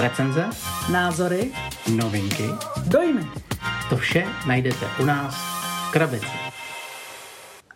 Recenze, 0.00 0.50
Názory, 0.92 1.50
novinky, 1.96 2.44
dojmy. 2.86 3.26
to 3.88 3.96
vše 3.96 4.24
najdete 4.46 4.86
u 5.02 5.04
nás 5.04 5.34
v 5.88 5.92
Krabici. 5.92 6.26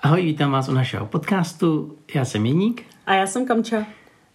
Ahoj, 0.01 0.23
vítám 0.23 0.51
vás 0.51 0.69
u 0.69 0.73
našeho 0.73 1.07
podcastu. 1.07 1.99
Já 2.15 2.25
jsem 2.25 2.47
Jeník. 2.47 2.83
A 3.07 3.15
já 3.15 3.27
jsem 3.27 3.47
Kamča. 3.47 3.87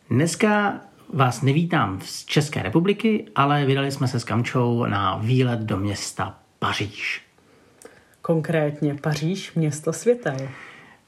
Dneska 0.09 0.79
vás 1.13 1.41
nevítám 1.41 1.99
z 2.01 2.25
České 2.25 2.63
republiky, 2.63 3.25
ale 3.35 3.65
vydali 3.65 3.91
jsme 3.91 4.07
se 4.07 4.19
s 4.19 4.23
Kamčou 4.23 4.85
na 4.85 5.17
výlet 5.17 5.59
do 5.59 5.77
města 5.77 6.39
Paříž. 6.59 7.21
Konkrétně 8.21 8.95
Paříž, 8.95 9.53
město 9.53 9.93
světel. 9.93 10.37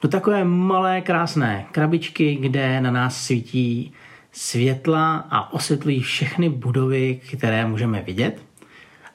Do 0.01 0.09
takové 0.09 0.43
malé 0.43 1.01
krásné 1.01 1.65
krabičky, 1.71 2.35
kde 2.35 2.81
na 2.81 2.91
nás 2.91 3.23
svítí 3.25 3.93
světla 4.31 5.27
a 5.29 5.53
osvětlují 5.53 6.01
všechny 6.01 6.49
budovy, 6.49 7.21
které 7.31 7.65
můžeme 7.65 8.01
vidět. 8.01 8.41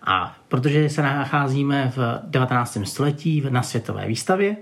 A 0.02 0.36
protože 0.48 0.90
se 0.90 1.02
nacházíme 1.02 1.92
v 1.96 2.20
19. 2.24 2.78
století 2.84 3.42
na 3.48 3.62
světové 3.62 4.06
výstavě, 4.06 4.56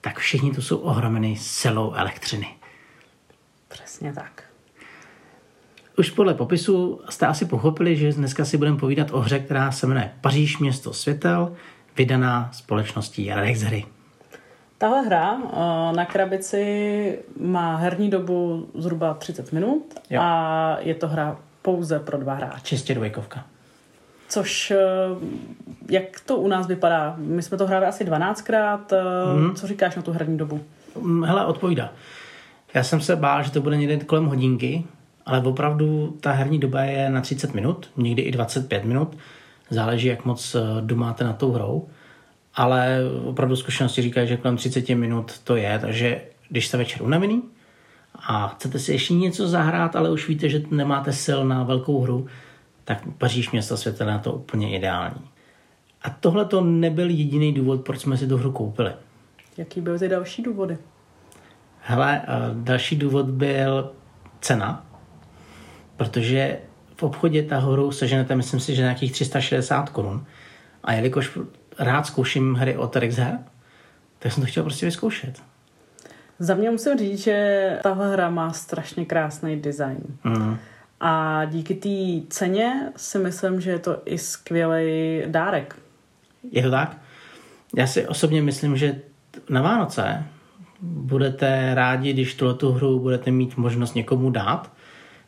tak 0.00 0.18
všichni 0.18 0.50
tu 0.50 0.62
jsou 0.62 0.76
ohromeny 0.76 1.36
silou 1.36 1.92
elektřiny. 1.92 2.46
Přesně 3.68 4.12
tak. 4.12 4.42
Už 5.98 6.10
podle 6.10 6.34
popisu 6.34 7.00
jste 7.08 7.26
asi 7.26 7.44
pochopili, 7.44 7.96
že 7.96 8.12
dneska 8.12 8.44
si 8.44 8.56
budeme 8.56 8.76
povídat 8.76 9.10
o 9.10 9.20
hře, 9.20 9.38
která 9.38 9.72
se 9.72 9.86
jmenuje 9.86 10.12
Paříž 10.20 10.58
město 10.58 10.92
světel, 10.92 11.56
vydaná 11.96 12.50
společností 12.52 13.32
Rexery. 13.34 13.84
Tahle 14.82 15.02
hra 15.02 15.38
eh, 15.44 15.96
na 15.96 16.04
krabici 16.04 17.18
má 17.40 17.76
herní 17.76 18.10
dobu 18.10 18.68
zhruba 18.74 19.14
30 19.14 19.52
minut 19.52 19.82
Jo. 20.10 20.20
a 20.22 20.76
je 20.80 20.94
to 20.94 21.08
hra 21.08 21.36
pouze 21.62 21.98
pro 21.98 22.18
dva 22.18 22.34
hráče. 22.34 22.60
Čistě 22.62 22.94
dvojkovka. 22.94 23.44
Což, 24.28 24.70
eh, 24.70 24.78
jak 25.90 26.20
to 26.26 26.36
u 26.36 26.48
nás 26.48 26.66
vypadá? 26.66 27.14
My 27.18 27.42
jsme 27.42 27.58
to 27.58 27.66
hráli 27.66 27.86
asi 27.86 28.04
12krát. 28.04 28.92
Mm. 29.36 29.54
Co 29.54 29.66
říkáš 29.66 29.96
na 29.96 30.02
tu 30.02 30.12
herní 30.12 30.38
dobu? 30.38 30.60
Mm, 31.00 31.24
Hele, 31.24 31.46
odpovídá. 31.46 31.92
Já 32.74 32.82
jsem 32.82 33.00
se 33.00 33.16
bál, 33.16 33.42
že 33.42 33.50
to 33.50 33.60
bude 33.60 33.76
někde 33.76 33.96
kolem 34.04 34.26
hodinky, 34.26 34.84
ale 35.26 35.40
opravdu 35.40 36.16
ta 36.20 36.32
herní 36.32 36.58
doba 36.58 36.82
je 36.82 37.10
na 37.10 37.20
30 37.20 37.54
minut, 37.54 37.90
někdy 37.96 38.22
i 38.22 38.30
25 38.32 38.84
minut. 38.84 39.16
Záleží, 39.70 40.08
jak 40.08 40.24
moc 40.24 40.54
eh, 40.54 40.60
dumáte 40.80 41.24
na 41.24 41.32
tou 41.32 41.52
hrou. 41.52 41.88
Ale 42.54 42.98
opravdu 43.24 43.56
zkušenosti 43.56 44.02
říkají, 44.02 44.28
že 44.28 44.36
kolem 44.36 44.56
30 44.56 44.88
minut 44.88 45.38
to 45.38 45.56
je, 45.56 45.78
takže 45.78 46.20
když 46.48 46.66
jste 46.66 46.76
večer 46.76 47.02
unavený 47.02 47.42
a 48.14 48.48
chcete 48.48 48.78
si 48.78 48.92
ještě 48.92 49.14
něco 49.14 49.48
zahrát, 49.48 49.96
ale 49.96 50.10
už 50.10 50.28
víte, 50.28 50.48
že 50.48 50.62
nemáte 50.70 51.12
sil 51.24 51.40
na 51.44 51.62
velkou 51.62 52.00
hru, 52.00 52.26
tak 52.84 52.98
Paříž 53.18 53.50
město 53.50 53.76
světel 53.76 54.06
je 54.06 54.12
na 54.12 54.18
to 54.18 54.32
úplně 54.32 54.76
ideální. 54.76 55.30
A 56.02 56.10
tohle 56.10 56.44
to 56.44 56.60
nebyl 56.60 57.10
jediný 57.10 57.52
důvod, 57.52 57.80
proč 57.84 58.00
jsme 58.00 58.16
si 58.16 58.26
tu 58.26 58.36
hru 58.36 58.52
koupili. 58.52 58.92
Jaký 59.56 59.80
byly 59.80 59.98
ty 59.98 60.08
další 60.08 60.42
důvody? 60.42 60.78
Hele, 61.80 62.22
eh, 62.24 62.28
další 62.54 62.96
důvod 62.96 63.26
byl 63.26 63.92
cena, 64.40 64.86
protože 65.96 66.58
v 66.96 67.02
obchodě 67.02 67.42
ta 67.42 67.58
hru 67.58 67.92
seženete, 67.92 68.36
myslím 68.36 68.60
si, 68.60 68.74
že 68.74 68.82
nějakých 68.82 69.12
360 69.12 69.88
korun. 69.88 70.24
A 70.84 70.92
jelikož 70.92 71.38
rád 71.78 72.06
zkouším 72.06 72.54
hry 72.54 72.76
od 72.76 72.96
Rexher, 72.96 73.38
tak 74.18 74.32
jsem 74.32 74.42
to 74.42 74.46
chtěl 74.46 74.62
prostě 74.62 74.86
vyzkoušet. 74.86 75.42
Za 76.38 76.54
mě 76.54 76.70
musím 76.70 76.98
říct, 76.98 77.22
že 77.22 77.78
tahle 77.82 78.12
hra 78.12 78.30
má 78.30 78.52
strašně 78.52 79.04
krásný 79.04 79.60
design. 79.60 80.00
Mm. 80.24 80.56
A 81.00 81.44
díky 81.44 81.74
té 81.74 82.26
ceně 82.28 82.92
si 82.96 83.18
myslím, 83.18 83.60
že 83.60 83.70
je 83.70 83.78
to 83.78 84.02
i 84.04 84.18
skvělý 84.18 85.22
dárek. 85.26 85.76
Je 86.50 86.62
to 86.62 86.70
tak? 86.70 86.96
Já 87.76 87.86
si 87.86 88.06
osobně 88.06 88.42
myslím, 88.42 88.76
že 88.76 89.00
na 89.50 89.62
Vánoce 89.62 90.24
budete 90.80 91.74
rádi, 91.74 92.12
když 92.12 92.34
tuhle 92.34 92.74
hru 92.74 92.98
budete 92.98 93.30
mít 93.30 93.56
možnost 93.56 93.94
někomu 93.94 94.30
dát, 94.30 94.72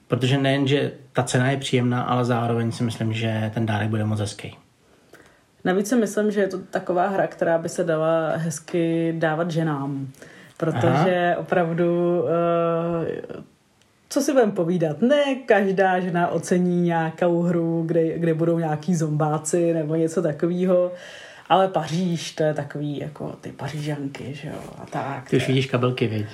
protože 0.08 0.38
nejen, 0.38 0.66
že 0.66 0.92
ta 1.12 1.22
cena 1.22 1.50
je 1.50 1.56
příjemná, 1.56 2.02
ale 2.02 2.24
zároveň 2.24 2.72
si 2.72 2.84
myslím, 2.84 3.12
že 3.12 3.50
ten 3.54 3.66
dárek 3.66 3.88
bude 3.88 4.04
moc 4.04 4.20
hezký. 4.20 4.56
Navíc 5.64 5.88
si 5.88 5.96
myslím, 5.96 6.30
že 6.30 6.40
je 6.40 6.48
to 6.48 6.58
taková 6.58 7.08
hra, 7.08 7.26
která 7.26 7.58
by 7.58 7.68
se 7.68 7.84
dala 7.84 8.36
hezky 8.36 9.14
dávat 9.18 9.50
ženám. 9.50 10.08
Protože 10.56 11.32
Aha. 11.32 11.40
opravdu, 11.40 12.20
uh, 12.22 13.42
co 14.08 14.20
si 14.20 14.32
budeme 14.32 14.52
povídat, 14.52 15.02
ne 15.02 15.34
každá 15.34 16.00
žena 16.00 16.28
ocení 16.28 16.82
nějakou 16.82 17.42
hru, 17.42 17.82
kde, 17.86 18.18
kde 18.18 18.34
budou 18.34 18.58
nějaký 18.58 18.94
zombáci 18.94 19.74
nebo 19.74 19.94
něco 19.94 20.22
takového. 20.22 20.92
Ale 21.48 21.68
Paříž, 21.68 22.32
to 22.32 22.42
je 22.42 22.54
takový 22.54 22.98
jako 22.98 23.36
ty 23.40 23.52
pařížanky, 23.52 24.34
že 24.34 24.48
jo, 24.48 24.60
a 24.82 24.86
tak. 24.86 25.30
Ty 25.30 25.36
už 25.36 25.48
vidíš 25.48 25.66
kabelky, 25.66 26.06
viď? 26.06 26.26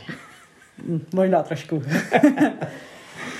Možná 1.12 1.42
trošku. 1.42 1.82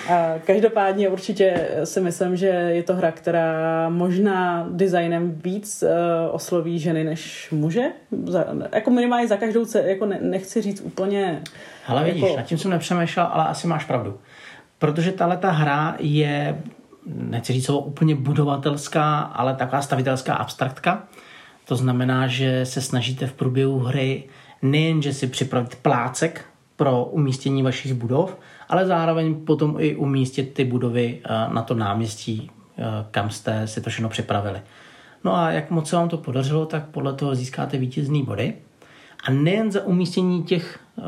A 0.09 0.35
každopádně 0.47 1.09
určitě 1.09 1.69
si 1.85 2.01
myslím, 2.01 2.37
že 2.37 2.47
je 2.47 2.83
to 2.83 2.95
hra, 2.95 3.13
která 3.13 3.89
možná 3.89 4.67
designem 4.71 5.41
víc 5.45 5.83
uh, 5.83 5.89
osloví 6.35 6.79
ženy 6.79 7.05
než 7.05 7.49
muže. 7.51 7.85
Za, 8.27 8.45
jako 8.73 8.91
minimálně 8.91 9.29
za 9.29 9.37
každou 9.37 9.65
cenu, 9.65 9.89
jako 9.89 10.07
ne, 10.07 10.19
nechci 10.23 10.63
říct 10.63 10.81
úplně... 10.81 11.43
Ale 11.87 12.05
vidíš, 12.05 12.23
jako, 12.23 12.37
nad 12.37 12.43
tím 12.43 12.59
jsem 12.59 12.71
nepřemýšlel, 12.71 13.29
ale 13.33 13.45
asi 13.45 13.67
máš 13.67 13.85
pravdu. 13.85 14.19
Protože 14.79 15.13
tahle 15.13 15.37
ta 15.37 15.51
hra 15.51 15.97
je, 15.99 16.59
nechci 17.07 17.53
říct 17.53 17.65
slovo 17.65 17.81
úplně 17.81 18.15
budovatelská, 18.15 19.19
ale 19.19 19.55
taková 19.55 19.83
stavitelská 19.83 20.35
abstraktka. 20.35 21.03
To 21.69 21.77
znamená, 21.77 22.27
že 22.27 22.67
se 22.67 22.83
snažíte 22.83 23.27
v 23.27 23.33
průběhu 23.33 23.79
hry 23.79 24.25
nejen, 24.63 25.03
že 25.03 25.15
si 25.15 25.27
připravit 25.27 25.77
plácek 25.83 26.45
pro 26.77 27.05
umístění 27.05 27.63
vašich 27.63 27.95
budov, 27.95 28.37
ale 28.71 28.87
zároveň 28.87 29.35
potom 29.35 29.77
i 29.79 29.97
umístit 29.97 30.55
ty 30.55 30.65
budovy 30.65 31.21
eh, 31.25 31.55
na 31.55 31.63
to 31.63 31.75
náměstí, 31.75 32.51
eh, 32.79 32.83
kam 33.11 33.31
jste 33.31 33.67
si 33.67 33.81
to 33.81 33.91
všechno 33.91 34.09
připravili. 34.09 34.63
No 35.25 35.37
a 35.37 35.51
jak 35.51 35.71
moc 35.71 35.89
se 35.89 35.97
vám 35.97 36.09
to 36.09 36.17
podařilo, 36.17 36.67
tak 36.67 36.87
podle 36.87 37.13
toho 37.13 37.35
získáte 37.35 37.79
vítězný 37.79 38.23
body. 38.23 38.55
A 39.25 39.31
nejen 39.31 39.73
za 39.73 39.85
umístění 39.85 40.43
těch 40.43 40.79
uh, 40.97 41.05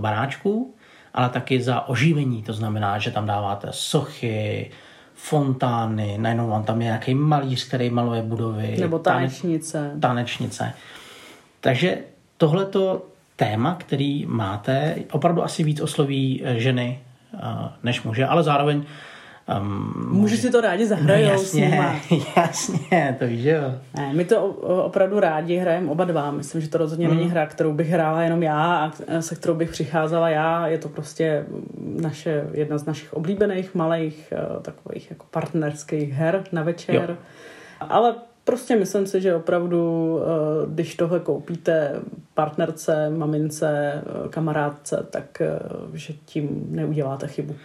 baráčků, 0.00 0.74
ale 1.14 1.28
taky 1.28 1.62
za 1.62 1.88
oživení. 1.88 2.42
To 2.42 2.52
znamená, 2.52 2.98
že 2.98 3.10
tam 3.10 3.26
dáváte 3.26 3.68
sochy, 3.70 4.70
fontány, 5.14 6.18
najednou 6.18 6.48
vám 6.48 6.64
tam 6.64 6.80
je 6.80 6.84
nějaký 6.84 7.14
malíř, 7.14 7.68
který 7.68 7.90
maluje 7.90 8.22
budovy. 8.22 8.76
Nebo 8.80 8.98
tanečnice. 8.98 9.96
Tanečnice. 10.00 10.72
Takže 11.60 11.98
tohleto 12.36 13.02
téma, 13.36 13.74
který 13.74 14.26
máte, 14.26 14.94
opravdu 15.12 15.42
asi 15.42 15.64
víc 15.64 15.80
osloví 15.80 16.42
eh, 16.44 16.60
ženy 16.60 17.00
uh, 17.34 17.40
než 17.82 18.02
muže, 18.02 18.26
ale 18.26 18.42
zároveň 18.42 18.84
Um, 19.60 20.06
Muži 20.08 20.36
si 20.36 20.50
to 20.50 20.60
rádi 20.60 20.86
zahrajou 20.86 21.26
no 21.26 21.32
jasně, 21.32 21.96
jasně, 22.36 23.16
to 23.18 23.26
víš, 23.26 23.42
že 23.42 23.50
jo. 23.50 23.74
Ne, 23.96 24.12
my 24.12 24.24
to 24.24 24.44
opravdu 24.84 25.20
rádi 25.20 25.56
hrajeme 25.56 25.90
oba 25.90 26.04
dva. 26.04 26.30
Myslím, 26.30 26.60
že 26.60 26.68
to 26.68 26.78
rozhodně 26.78 27.08
mm. 27.08 27.16
není 27.16 27.30
hra, 27.30 27.46
kterou 27.46 27.72
bych 27.72 27.88
hrála 27.88 28.22
jenom 28.22 28.42
já 28.42 28.76
a 28.76 28.92
se 29.20 29.34
kterou 29.34 29.54
bych 29.54 29.70
přicházela 29.70 30.28
já. 30.28 30.66
Je 30.66 30.78
to 30.78 30.88
prostě 30.88 31.46
naše, 32.00 32.46
jedna 32.52 32.78
z 32.78 32.84
našich 32.84 33.12
oblíbených 33.12 33.74
malých 33.74 34.32
eh, 34.32 34.60
takových 34.62 35.10
jako 35.10 35.26
partnerských 35.30 36.12
her 36.12 36.44
na 36.52 36.62
večer. 36.62 36.94
Jo. 37.10 37.16
Ale 37.80 38.14
prostě 38.44 38.76
myslím 38.76 39.06
si, 39.06 39.20
že 39.20 39.34
opravdu, 39.34 40.18
eh, 40.22 40.66
když 40.74 40.94
tohle 40.94 41.20
koupíte 41.20 41.92
partnerce, 42.34 43.10
mamince, 43.10 43.92
eh, 43.94 44.28
kamarádce, 44.28 45.06
tak 45.10 45.42
že 45.94 46.14
tím 46.24 46.66
neuděláte 46.68 47.28
chybu. 47.28 47.56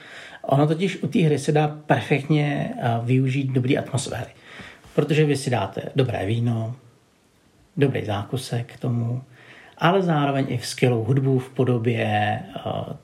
Ono 0.42 0.68
totiž 0.68 1.04
u 1.04 1.08
té 1.08 1.20
hry 1.20 1.40
se 1.40 1.52
dá 1.52 1.68
perfektně 1.86 2.74
využít 3.04 3.52
dobrý 3.52 3.78
atmosféry. 3.78 4.32
Protože 4.96 5.26
vy 5.26 5.38
si 5.38 5.50
dáte 5.50 5.82
dobré 5.96 6.26
víno, 6.26 6.76
dobrý 7.78 8.06
zákusek 8.06 8.74
k 8.74 8.80
tomu, 8.80 9.22
ale 9.78 10.02
zároveň 10.02 10.46
i 10.50 10.58
v 10.58 10.66
skvělou 10.66 11.04
hudbu 11.04 11.40
v 11.40 11.50
podobě, 11.50 12.40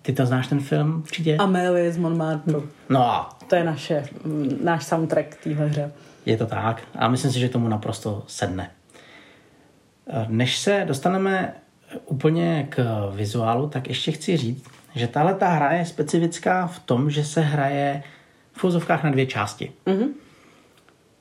ty 0.01 0.13
to 0.13 0.25
znáš 0.25 0.47
ten 0.47 0.59
film 0.59 0.95
určitě? 0.95 1.37
Amélie 1.37 1.91
z 1.91 1.97
Montmartre. 1.97 2.53
No 2.89 3.01
a... 3.01 3.37
To 3.49 3.55
je 3.55 3.63
naše, 3.63 4.03
náš 4.63 4.83
soundtrack 4.83 5.35
k 5.35 5.43
téhle 5.43 5.67
hře. 5.67 5.91
Je 6.25 6.37
to 6.37 6.45
tak 6.45 6.81
a 6.95 7.07
myslím 7.07 7.31
si, 7.31 7.39
že 7.39 7.49
tomu 7.49 7.67
naprosto 7.67 8.23
sedne. 8.27 8.71
Než 10.27 10.57
se 10.57 10.83
dostaneme 10.87 11.53
úplně 12.05 12.67
k 12.69 13.09
vizuálu, 13.15 13.69
tak 13.69 13.87
ještě 13.87 14.11
chci 14.11 14.37
říct, 14.37 14.69
že 14.95 15.07
tahle 15.07 15.33
ta 15.33 15.47
hra 15.47 15.71
je 15.71 15.85
specifická 15.85 16.67
v 16.67 16.79
tom, 16.79 17.09
že 17.09 17.23
se 17.23 17.41
hraje 17.41 18.03
v 18.53 18.63
úzovkách 18.63 19.03
na 19.03 19.11
dvě 19.11 19.25
části. 19.25 19.71
Mm-hmm. 19.85 20.07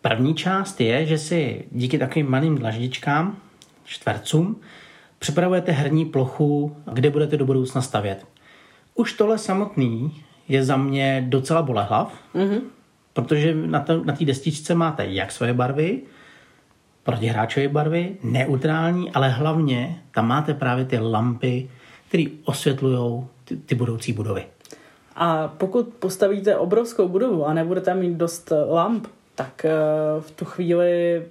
První 0.01 0.35
část 0.35 0.81
je, 0.81 1.07
že 1.07 1.19
si 1.19 1.65
díky 1.71 1.99
takovým 1.99 2.31
malým 2.31 2.59
dlaždičkám, 2.59 3.37
čtvercům, 3.85 4.61
připravujete 5.19 5.73
herní 5.73 6.05
plochu, 6.05 6.77
kde 6.93 7.11
budete 7.11 7.37
do 7.37 7.47
budoucna 7.47 7.83
stavět. 7.83 8.27
Už 8.95 9.13
tohle 9.13 9.39
samotný 9.39 10.23
je 10.49 10.65
za 10.65 10.77
mě 10.77 11.25
docela 11.29 11.63
bolehlav, 11.63 12.15
mm-hmm. 12.35 12.61
Protože 13.13 13.55
na 13.55 13.81
té 13.81 13.97
na 14.05 14.15
destičce 14.21 14.75
máte 14.75 15.07
jak 15.07 15.33
svoje 15.33 15.55
barvy, 15.55 16.01
protihráčové 17.03 17.69
barvy, 17.69 18.17
neutrální, 18.23 19.11
ale 19.11 19.29
hlavně 19.29 20.03
tam 20.15 20.29
máte 20.29 20.55
právě 20.55 20.85
ty 20.85 20.99
lampy, 20.99 21.71
které 22.09 22.25
osvětlují 22.45 23.25
ty, 23.45 23.57
ty 23.57 23.75
budoucí 23.75 24.13
budovy. 24.13 24.45
A 25.17 25.49
pokud 25.49 25.89
postavíte 25.89 26.57
obrovskou 26.57 27.09
budovu 27.09 27.47
a 27.47 27.55
nebudete 27.55 27.95
mít 27.95 28.17
dost 28.17 28.53
lamp, 28.71 29.07
tak 29.35 29.65
eh, 29.65 29.71
v 30.21 30.31
tu 30.31 30.45
chvíli 30.45 31.23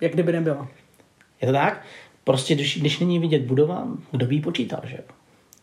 jak 0.00 0.12
kdyby 0.12 0.32
nebyla. 0.32 0.68
Je 1.42 1.48
to 1.48 1.52
tak? 1.52 1.82
Prostě 2.24 2.54
když, 2.54 2.80
když 2.80 2.98
není 2.98 3.18
vidět 3.18 3.42
budova, 3.42 3.88
kdo 4.10 4.26
by 4.26 4.34
ji 4.34 4.40
počítal, 4.40 4.80
že 4.84 4.98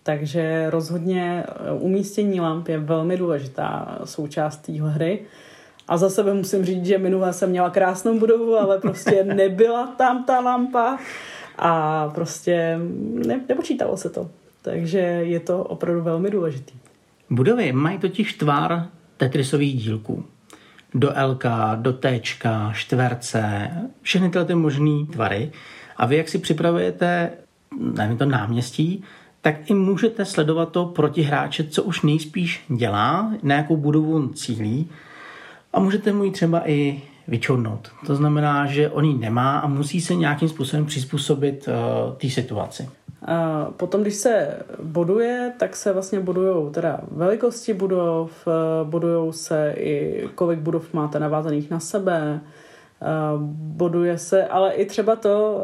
Takže 0.04 0.70
rozhodně 0.70 1.44
eh, 1.48 1.72
umístění 1.72 2.42
lamp 2.42 2.68
je 2.68 2.78
velmi 2.78 3.18
důležitá 3.18 4.00
součást 4.04 4.58
téhle 4.58 4.92
hry. 4.92 5.20
A 5.88 5.98
za 5.98 6.10
sebe 6.10 6.34
musím 6.34 6.66
říct, 6.66 6.86
že 6.86 6.98
minule 6.98 7.34
jsem 7.34 7.50
měla 7.50 7.70
krásnou 7.70 8.20
budovu, 8.20 8.58
ale 8.58 8.78
prostě 8.78 9.24
nebyla 9.34 9.88
tam 9.88 10.24
ta 10.24 10.40
lampa 10.40 10.98
a 11.58 12.10
prostě 12.16 12.80
ne, 13.28 13.42
nepočítalo 13.50 13.98
se 13.98 14.10
to. 14.10 14.30
Takže 14.62 15.00
je 15.00 15.40
to 15.40 15.64
opravdu 15.64 16.02
velmi 16.02 16.30
důležitý. 16.30 16.74
Budovy 17.30 17.72
mají 17.72 18.00
totiž 18.00 18.34
tvar 18.34 18.88
Tetrisových 19.18 19.84
dílků. 19.84 20.26
Do 20.94 21.12
L, 21.14 21.40
do 21.76 21.94
T, 21.94 22.22
čtverce, 22.74 23.70
všechny 24.02 24.30
tyhle 24.30 24.46
ty 24.46 24.56
možné 24.56 25.06
tvary. 25.12 25.52
A 25.98 26.06
vy, 26.06 26.18
jak 26.18 26.30
si 26.30 26.38
připravujete 26.38 27.32
nevím, 27.98 28.18
to 28.18 28.26
náměstí, 28.26 29.04
tak 29.42 29.70
i 29.70 29.74
můžete 29.74 30.26
sledovat 30.26 30.72
to 30.72 30.86
protihráče, 30.86 31.64
co 31.64 31.84
už 31.84 32.02
nejspíš 32.02 32.64
dělá, 32.68 33.34
na 33.44 33.56
jakou 33.56 33.78
budovu 33.78 34.16
on 34.16 34.34
cílí 34.34 34.90
a 35.74 35.80
můžete 35.80 36.14
mu 36.14 36.24
ji 36.24 36.32
třeba 36.32 36.70
i 36.70 37.02
vyčodnout. 37.28 37.92
To 38.08 38.16
znamená, 38.16 38.66
že 38.66 38.90
on 38.90 39.06
ji 39.06 39.18
nemá 39.18 39.60
a 39.60 39.68
musí 39.68 40.02
se 40.02 40.16
nějakým 40.16 40.50
způsobem 40.50 40.86
přizpůsobit 40.86 41.68
uh, 41.68 42.14
té 42.16 42.30
situaci. 42.30 42.90
A 43.26 43.68
potom, 43.78 44.02
když 44.02 44.16
se 44.16 44.48
boduje, 44.84 45.54
tak 45.60 45.76
se 45.76 45.94
vlastně 45.94 46.20
budují 46.20 46.72
teda 46.72 47.00
velikosti 47.12 47.74
budov, 47.74 48.48
eh, 48.48 48.52
budují 48.84 49.34
se 49.34 49.74
i 49.78 50.24
kolik 50.36 50.60
budov 50.60 50.94
máte 50.94 51.20
navázaných 51.20 51.72
na 51.72 51.80
sebe, 51.80 52.40
eh, 53.02 53.06
boduje 53.52 54.18
se, 54.18 54.48
ale 54.48 54.74
i 54.74 54.86
třeba 54.86 55.16
to, 55.16 55.64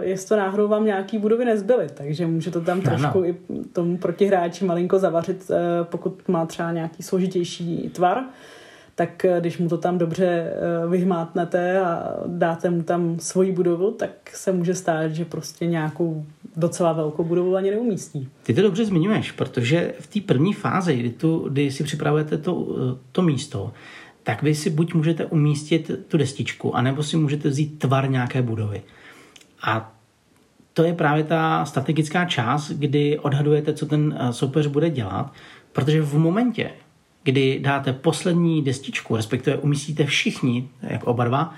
jestli 0.00 0.28
to 0.28 0.36
náhodou 0.36 0.68
vám 0.68 0.84
nějaký 0.84 1.18
budovy 1.18 1.44
nezbyly, 1.44 1.86
takže 1.94 2.26
může 2.26 2.50
to 2.50 2.60
tam 2.60 2.80
trošku 2.80 3.18
ano. 3.18 3.26
i 3.26 3.36
tomu 3.72 3.98
protihráči 3.98 4.64
malinko 4.64 4.98
zavařit, 4.98 5.50
pokud 5.82 6.28
má 6.28 6.46
třeba 6.46 6.72
nějaký 6.72 7.02
složitější 7.02 7.90
tvar 7.94 8.24
tak 8.94 9.24
eh, 9.24 9.40
když 9.40 9.58
mu 9.58 9.68
to 9.68 9.78
tam 9.78 9.98
dobře 9.98 10.26
eh, 10.26 10.88
vyhmátnete 10.88 11.80
a 11.80 12.14
dáte 12.26 12.70
mu 12.70 12.82
tam 12.82 13.18
svoji 13.18 13.52
budovu, 13.52 13.90
tak 13.90 14.10
se 14.34 14.52
může 14.52 14.74
stát, 14.74 15.12
že 15.12 15.24
prostě 15.24 15.66
nějakou 15.66 16.26
docela 16.56 16.92
velkou 16.92 17.24
budovu 17.24 17.56
ani 17.56 17.70
neumístí. 17.70 18.28
Ty 18.42 18.54
to 18.54 18.62
dobře 18.62 18.84
zmiňuješ, 18.84 19.32
protože 19.32 19.94
v 20.00 20.06
té 20.06 20.20
první 20.20 20.52
fázi, 20.52 20.96
kdy, 20.96 21.10
tu, 21.10 21.48
kdy 21.48 21.70
si 21.70 21.84
připravujete 21.84 22.38
to, 22.38 22.76
eh, 22.76 22.98
to 23.12 23.22
místo, 23.22 23.72
tak 24.22 24.42
vy 24.42 24.54
si 24.54 24.70
buď 24.70 24.94
můžete 24.94 25.26
umístit 25.26 25.90
tu 26.08 26.16
destičku, 26.16 26.76
anebo 26.76 27.02
si 27.02 27.16
můžete 27.16 27.48
vzít 27.48 27.78
tvar 27.78 28.10
nějaké 28.10 28.42
budovy. 28.42 28.82
A 29.62 29.94
to 30.72 30.84
je 30.84 30.94
právě 30.94 31.24
ta 31.24 31.64
strategická 31.64 32.24
část, 32.24 32.70
kdy 32.70 33.18
odhadujete, 33.18 33.74
co 33.74 33.86
ten 33.86 34.18
soupeř 34.30 34.66
bude 34.66 34.90
dělat, 34.90 35.32
protože 35.72 36.02
v 36.02 36.18
momentě, 36.18 36.70
kdy 37.22 37.60
dáte 37.62 37.92
poslední 37.92 38.62
destičku, 38.62 39.16
respektive 39.16 39.56
umístíte 39.56 40.04
všichni, 40.04 40.68
jak 40.82 41.04
oba 41.04 41.24
dva, 41.24 41.54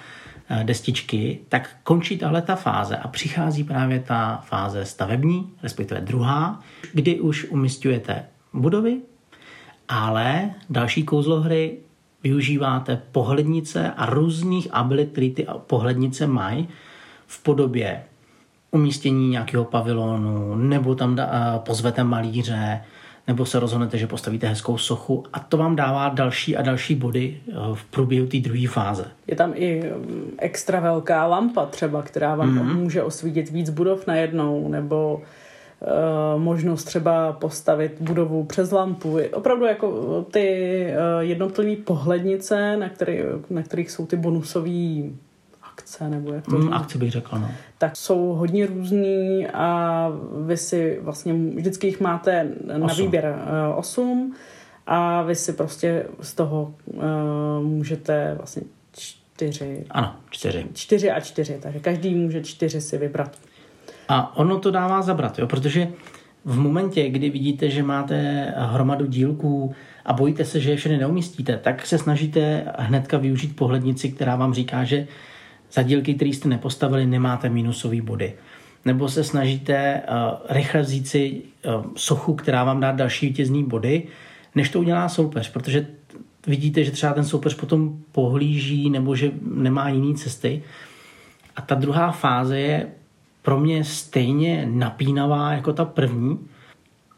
eh, 0.49 0.65
destičky, 0.65 1.41
tak 1.49 1.71
končí 1.83 2.19
tahle 2.19 2.43
ta 2.43 2.57
fáze 2.57 2.97
a 2.97 3.09
přichází 3.09 3.65
právě 3.65 4.01
ta 4.01 4.43
fáze 4.47 4.85
stavební, 4.85 5.51
respektive 5.63 6.01
druhá, 6.01 6.61
kdy 6.93 7.21
už 7.21 7.47
umistujete 7.51 8.25
budovy, 8.53 9.01
ale 9.89 10.51
další 10.71 11.03
kouzlo 11.03 11.41
hry 11.41 11.79
využíváte 12.23 13.03
pohlednice 13.13 13.93
a 13.97 14.07
různých 14.07 14.69
abilit, 14.73 15.13
které 15.13 15.31
ty 15.31 15.47
pohlednice 15.67 16.27
mají 16.27 16.69
v 17.27 17.43
podobě 17.43 18.05
umístění 18.71 19.29
nějakého 19.29 19.65
pavilonu, 19.65 20.55
nebo 20.55 20.95
tam 20.95 21.19
eh, 21.19 21.27
pozvete 21.59 22.05
malíře, 22.05 22.81
nebo 23.29 23.47
se 23.47 23.61
rozhodnete, 23.61 23.99
že 23.99 24.07
postavíte 24.07 24.47
hezkou 24.47 24.79
sochu 24.79 25.25
a 25.33 25.41
to 25.41 25.57
vám 25.57 25.77
dává 25.77 26.09
další 26.09 26.57
a 26.57 26.63
další 26.63 26.95
body 26.95 27.41
eh, 27.49 27.53
v 27.75 27.85
průběhu 27.85 28.27
té 28.27 28.39
druhé 28.39 28.69
fáze. 28.69 29.05
Je 29.27 29.37
tam 29.37 29.53
i 29.55 29.83
mm, 29.97 30.35
extra 30.39 30.81
velká 30.81 31.27
lampa 31.27 31.67
třeba, 31.67 32.03
která 32.03 32.35
vám 32.35 32.59
mm-hmm. 32.59 32.75
může 32.75 33.03
osvítit 33.03 33.51
víc 33.51 33.71
budov 33.71 34.07
najednou, 34.07 34.69
nebo 34.69 35.23
uh, 35.81 36.43
možnost 36.43 36.85
třeba 36.85 37.33
postavit 37.33 37.97
budovu 38.01 38.45
přes 38.45 38.71
lampu. 38.71 39.19
Opravdu 39.33 39.65
jako 39.65 40.23
ty 40.31 40.87
uh, 40.87 41.21
jednotlivé 41.21 41.83
pohlednice, 41.83 42.77
na, 42.77 42.89
který, 42.89 43.19
na 43.51 43.63
kterých 43.63 43.91
jsou 43.91 44.07
ty 44.07 44.17
bonusové 44.17 45.03
akce, 45.85 46.09
nebo 46.09 46.33
jak 46.33 46.45
to 46.45 46.59
mm, 46.59 46.73
Akce 46.73 46.99
bych 46.99 47.11
řekl, 47.11 47.39
no. 47.39 47.51
Tak 47.79 47.97
jsou 47.97 48.33
hodně 48.33 48.67
různý 48.67 49.47
a 49.55 50.09
vy 50.47 50.57
si 50.57 50.99
vlastně 51.03 51.35
vždycky 51.35 51.87
jich 51.87 52.01
máte 52.01 52.49
na 52.79 52.87
osm. 52.87 53.05
výběr 53.05 53.25
uh, 53.71 53.79
osm 53.79 54.35
a 54.87 55.23
vy 55.23 55.35
si 55.35 55.53
prostě 55.53 56.07
z 56.21 56.35
toho 56.35 56.75
uh, 56.87 57.03
můžete 57.63 58.35
vlastně 58.37 58.63
čtyři. 58.97 59.85
Ano, 59.91 60.17
čtyři. 60.31 60.67
Čtyři 60.75 61.11
a 61.11 61.21
čtyři, 61.21 61.59
takže 61.63 61.79
každý 61.81 62.15
může 62.15 62.43
čtyři 62.43 62.81
si 62.81 62.99
vybrat. 62.99 63.39
A 64.09 64.37
ono 64.37 64.59
to 64.59 64.71
dává 64.71 65.03
zabrat, 65.03 65.39
jo, 65.39 65.47
protože 65.47 65.89
v 66.45 66.59
momentě, 66.59 67.09
kdy 67.09 67.31
vidíte, 67.31 67.71
že 67.71 67.83
máte 67.83 68.17
hromadu 68.57 69.07
dílků 69.07 69.75
a 70.05 70.13
bojíte 70.13 70.45
se, 70.45 70.61
že 70.61 70.71
je 70.71 70.77
všechny 70.77 70.99
neumístíte, 70.99 71.57
tak 71.57 71.87
se 71.87 71.99
snažíte 71.99 72.65
hnedka 72.79 73.19
využít 73.19 73.57
pohlednici, 73.57 74.13
která 74.13 74.37
vám 74.37 74.55
říká, 74.55 74.85
že 74.85 75.07
za 75.75 75.83
dílky, 75.83 76.15
které 76.15 76.31
jste 76.31 76.49
nepostavili, 76.49 77.07
nemáte 77.07 77.49
minusové 77.49 78.03
body. 78.03 78.35
Nebo 78.85 79.09
se 79.09 79.25
snažíte 79.25 80.03
uh, 80.09 80.39
rychle 80.49 80.83
vzít 80.83 81.09
si 81.09 81.43
uh, 81.67 81.85
sochu, 81.97 82.35
která 82.35 82.65
vám 82.65 82.81
dá 82.81 82.93
další 82.93 83.27
vítězný 83.27 83.65
body, 83.65 84.03
než 84.55 84.69
to 84.69 84.81
udělá 84.81 85.09
soupeř, 85.09 85.53
protože 85.53 85.87
vidíte, 86.47 86.85
že 86.85 86.91
třeba 86.91 87.13
ten 87.13 87.25
soupeř 87.25 87.55
potom 87.55 87.99
pohlíží 88.13 88.91
nebo 88.91 89.17
že 89.17 89.33
nemá 89.43 89.89
jiné 89.89 90.15
cesty. 90.15 90.63
A 91.57 91.63
ta 91.63 91.75
druhá 91.75 92.13
fáze 92.13 92.59
je 92.59 92.87
pro 93.43 93.61
mě 93.61 93.85
stejně 93.85 94.69
napínavá 94.71 95.53
jako 95.53 95.73
ta 95.73 95.85
první 95.85 96.39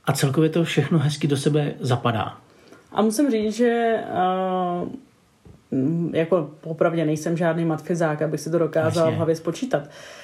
a 0.04 0.12
celkově 0.12 0.50
to 0.50 0.64
všechno 0.64 0.98
hezky 0.98 1.26
do 1.26 1.36
sebe 1.36 1.74
zapadá. 1.80 2.36
A 2.92 3.02
musím 3.02 3.30
říct, 3.30 3.56
že 3.56 3.94
uh, 4.82 4.88
jako 6.12 6.50
popravdě 6.60 7.04
nejsem 7.04 7.36
žádný 7.36 7.64
matfizák, 7.64 8.22
abych 8.22 8.40
si 8.40 8.50
to 8.50 8.58
dokázal 8.58 8.92
Vlastně. 8.92 9.14
v 9.14 9.16
hlavě 9.16 9.36
spočítat. 9.36 9.82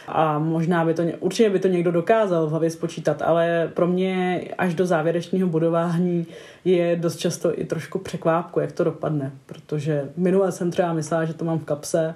A 0.08 0.38
možná 0.38 0.84
by 0.84 0.94
to, 0.94 1.02
určitě 1.20 1.50
by 1.50 1.58
to 1.58 1.68
někdo 1.68 1.92
dokázal 1.92 2.46
v 2.46 2.50
hlavě 2.50 2.70
spočítat, 2.70 3.22
ale 3.22 3.70
pro 3.74 3.86
mě 3.86 4.44
až 4.58 4.74
do 4.74 4.86
závěrečného 4.86 5.48
budování 5.48 6.26
je 6.64 6.96
dost 6.96 7.16
často 7.16 7.60
i 7.60 7.64
trošku 7.64 7.98
překvápku, 7.98 8.60
jak 8.60 8.72
to 8.72 8.84
dopadne, 8.84 9.32
protože 9.46 10.08
minule 10.16 10.52
jsem 10.52 10.70
třeba 10.70 10.92
myslela, 10.92 11.24
že 11.24 11.34
to 11.34 11.44
mám 11.44 11.58
v 11.58 11.64
kapse 11.64 12.14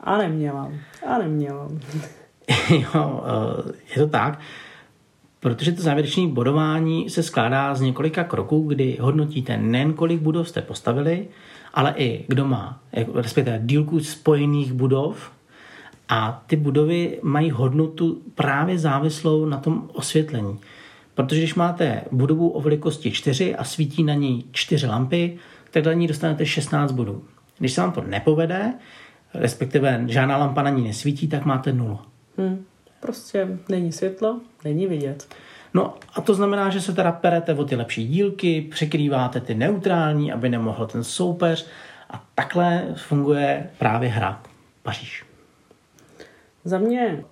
a 0.00 0.18
neměla. 0.18 0.72
A 1.06 1.18
neměla. 1.18 1.68
jo, 2.70 3.24
eh, 3.26 3.72
je 3.96 4.02
to 4.02 4.08
tak. 4.08 4.38
Protože 5.40 5.72
to 5.72 5.82
závěrečné 5.82 6.26
bodování 6.26 7.10
se 7.10 7.22
skládá 7.22 7.74
z 7.74 7.80
několika 7.80 8.24
kroků, 8.24 8.62
kdy 8.62 8.98
hodnotíte 9.00 9.56
nejen 9.56 9.92
kolik 9.92 10.20
budov 10.20 10.48
jste 10.48 10.62
postavili, 10.62 11.28
ale 11.74 11.94
i 11.96 12.24
kdo 12.28 12.44
má, 12.44 12.80
respektive 13.14 13.60
dílku 13.64 14.00
spojených 14.00 14.72
budov 14.72 15.30
a 16.08 16.44
ty 16.46 16.56
budovy 16.56 17.18
mají 17.22 17.50
hodnotu 17.50 18.22
právě 18.34 18.78
závislou 18.78 19.46
na 19.46 19.58
tom 19.58 19.90
osvětlení. 19.92 20.58
Protože 21.14 21.40
když 21.40 21.54
máte 21.54 22.02
budovu 22.12 22.48
o 22.48 22.60
velikosti 22.60 23.10
4 23.10 23.56
a 23.56 23.64
svítí 23.64 24.04
na 24.04 24.14
ní 24.14 24.44
4 24.52 24.86
lampy, 24.86 25.38
tak 25.70 25.84
na 25.84 25.92
ní 25.92 26.06
dostanete 26.06 26.46
16 26.46 26.92
bodů. 26.92 27.22
Když 27.58 27.72
se 27.72 27.80
vám 27.80 27.92
to 27.92 28.02
nepovede, 28.02 28.74
respektive 29.34 30.04
žádná 30.06 30.36
lampa 30.36 30.62
na 30.62 30.70
ní 30.70 30.84
nesvítí, 30.84 31.28
tak 31.28 31.44
máte 31.44 31.72
0. 31.72 32.06
Hmm. 32.38 32.64
Prostě 33.06 33.48
není 33.68 33.92
světlo, 33.92 34.40
není 34.64 34.86
vidět. 34.86 35.28
No 35.74 35.94
a 36.14 36.20
to 36.20 36.34
znamená, 36.34 36.70
že 36.70 36.80
se 36.80 36.92
teda 36.92 37.12
perete 37.12 37.54
o 37.54 37.64
ty 37.64 37.76
lepší 37.76 38.08
dílky, 38.08 38.60
překrýváte 38.70 39.40
ty 39.40 39.54
neutrální, 39.54 40.32
aby 40.32 40.48
nemohl 40.48 40.86
ten 40.86 41.04
soupeř 41.04 41.66
a 42.10 42.24
takhle 42.34 42.84
funguje 42.96 43.70
právě 43.78 44.08
hra 44.08 44.42
Paříž. 44.82 45.24
Za 46.64 46.78
mě 46.78 47.24